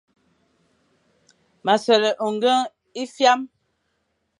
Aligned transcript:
M 1.65 1.67
a 1.73 1.75
sole 1.83 2.09
ôñgeñy 2.27 2.65
e 3.01 3.03
fyam. 3.15 3.41